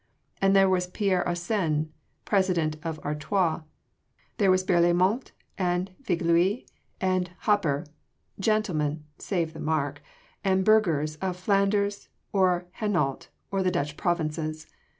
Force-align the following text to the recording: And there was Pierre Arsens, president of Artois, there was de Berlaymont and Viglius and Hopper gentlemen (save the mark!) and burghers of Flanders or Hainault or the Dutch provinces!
And 0.41 0.55
there 0.55 0.67
was 0.67 0.87
Pierre 0.87 1.23
Arsens, 1.27 1.87
president 2.25 2.75
of 2.83 2.97
Artois, 3.05 3.61
there 4.39 4.49
was 4.49 4.63
de 4.63 4.73
Berlaymont 4.73 5.29
and 5.59 5.91
Viglius 6.01 6.65
and 6.99 7.29
Hopper 7.41 7.85
gentlemen 8.39 9.03
(save 9.19 9.53
the 9.53 9.59
mark!) 9.59 10.01
and 10.43 10.65
burghers 10.65 11.17
of 11.17 11.37
Flanders 11.37 12.09
or 12.33 12.65
Hainault 12.79 13.27
or 13.51 13.61
the 13.61 13.69
Dutch 13.69 13.95
provinces! 13.95 14.65